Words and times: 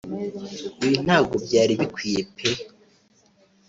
Ibi 0.85 0.95
ntabwo 1.05 1.05
nabyo 1.07 1.37
byari 1.45 1.73
bikwiye 1.81 2.21
pe 2.35 2.49